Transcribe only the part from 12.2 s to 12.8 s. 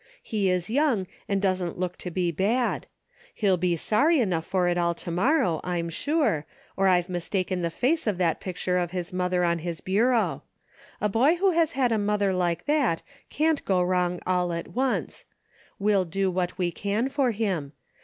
like